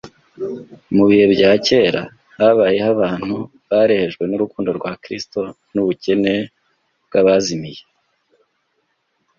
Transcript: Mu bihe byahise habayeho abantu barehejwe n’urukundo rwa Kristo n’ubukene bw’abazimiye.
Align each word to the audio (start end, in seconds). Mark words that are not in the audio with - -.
Mu 0.95 1.03
bihe 1.09 1.25
byahise 1.33 1.77
habayeho 2.37 2.89
abantu 2.95 3.35
barehejwe 3.69 4.23
n’urukundo 4.27 4.69
rwa 4.77 4.91
Kristo 5.03 5.39
n’ubukene 5.73 6.33
bw’abazimiye. 7.07 7.81